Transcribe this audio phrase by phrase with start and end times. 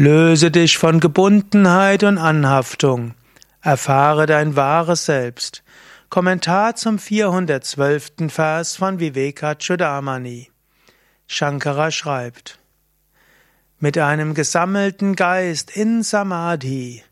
[0.00, 3.14] Löse dich von Gebundenheit und Anhaftung.
[3.60, 5.64] Erfahre dein wahres Selbst.
[6.08, 8.28] Kommentar zum 412.
[8.28, 10.52] Vers von Vivekachudamani.
[11.26, 12.60] Shankara schreibt,
[13.80, 17.02] Mit einem gesammelten Geist in Samadhi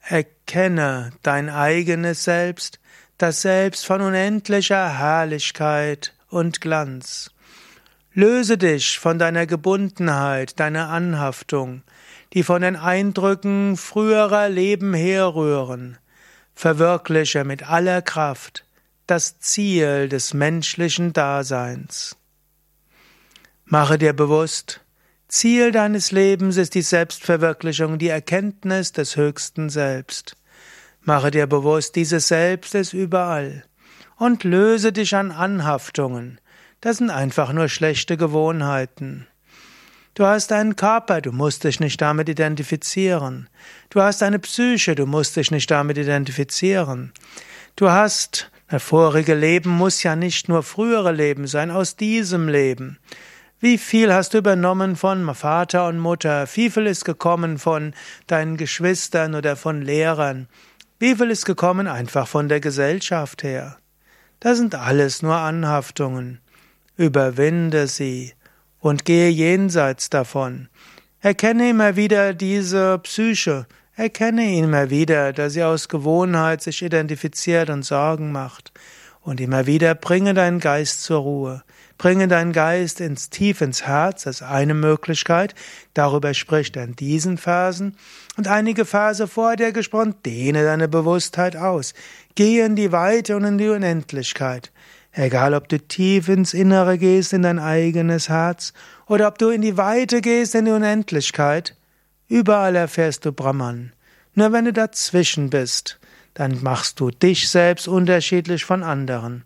[0.00, 2.80] erkenne dein eigenes Selbst,
[3.18, 7.30] das Selbst von unendlicher Herrlichkeit und Glanz.
[8.14, 11.82] Löse dich von deiner Gebundenheit, deiner Anhaftung,
[12.32, 15.98] die von den Eindrücken früherer Leben herrühren.
[16.54, 18.64] Verwirkliche mit aller Kraft
[19.06, 22.16] das Ziel des menschlichen Daseins.
[23.64, 24.80] Mache dir bewusst,
[25.28, 30.36] Ziel deines Lebens ist die Selbstverwirklichung, die Erkenntnis des höchsten Selbst.
[31.00, 33.64] Mache dir bewusst, dieses Selbst ist überall.
[34.16, 36.40] Und löse dich an Anhaftungen.
[36.80, 39.26] Das sind einfach nur schlechte Gewohnheiten.
[40.14, 43.48] Du hast einen Körper, du musst dich nicht damit identifizieren.
[43.88, 47.12] Du hast eine Psyche, du musst dich nicht damit identifizieren.
[47.76, 52.98] Du hast, das vorige Leben muss ja nicht nur frühere Leben sein, aus diesem Leben.
[53.58, 56.46] Wie viel hast du übernommen von Vater und Mutter?
[56.52, 57.94] Wie viel ist gekommen von
[58.26, 60.46] deinen Geschwistern oder von Lehrern?
[60.98, 63.78] Wie viel ist gekommen einfach von der Gesellschaft her?
[64.40, 66.40] Das sind alles nur Anhaftungen.
[66.96, 68.34] Überwinde sie
[68.82, 70.68] und gehe jenseits davon.
[71.20, 77.84] Erkenne immer wieder diese Psyche, erkenne immer wieder, dass sie aus Gewohnheit sich identifiziert und
[77.84, 78.72] Sorgen macht.
[79.22, 81.62] Und immer wieder bringe deinen Geist zur Ruhe.
[81.96, 85.54] Bringe deinen Geist ins tief ins Herz, das ist eine Möglichkeit.
[85.94, 87.96] Darüber spricht er in diesen Versen.
[88.36, 91.94] Und einige Verse vor dir gesprochen, dehne deine Bewusstheit aus.
[92.34, 94.72] Gehe in die Weite und in die Unendlichkeit.
[95.12, 98.72] Egal, ob du tief ins Innere gehst, in dein eigenes Herz,
[99.06, 101.76] oder ob du in die Weite gehst, in die Unendlichkeit,
[102.28, 103.92] überall erfährst du Brahman.
[104.34, 106.00] Nur wenn du dazwischen bist,
[106.34, 109.44] dann machst du dich selbst unterschiedlich von anderen.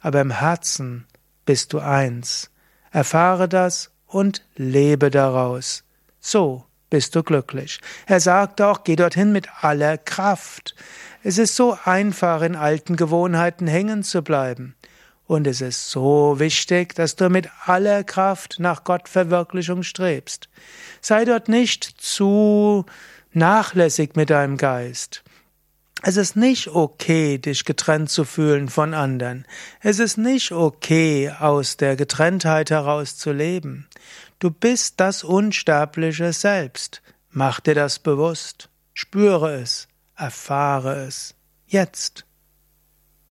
[0.00, 1.06] Aber im Herzen
[1.44, 2.50] bist du eins.
[2.90, 5.84] Erfahre das und lebe daraus.
[6.20, 7.80] So bist du glücklich.
[8.06, 10.74] Er sagt auch, geh dorthin mit aller Kraft.
[11.22, 14.74] Es ist so einfach, in alten Gewohnheiten hängen zu bleiben.
[15.26, 20.48] Und es ist so wichtig, dass du mit aller Kraft nach Gottverwirklichung strebst.
[21.02, 22.86] Sei dort nicht zu
[23.34, 25.22] nachlässig mit deinem Geist.
[26.02, 29.46] Es ist nicht okay, dich getrennt zu fühlen von anderen.
[29.80, 33.88] Es ist nicht okay, aus der Getrenntheit heraus zu leben.
[34.38, 37.02] Du bist das unsterbliche Selbst.
[37.30, 38.68] Mach dir das bewusst.
[38.94, 39.88] Spüre es.
[40.14, 41.34] Erfahre es.
[41.66, 42.27] Jetzt.